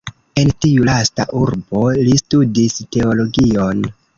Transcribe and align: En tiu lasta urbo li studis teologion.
En 0.43 0.47
tiu 0.65 0.87
lasta 0.87 1.27
urbo 1.41 1.83
li 2.07 2.17
studis 2.25 2.81
teologion. 2.97 3.89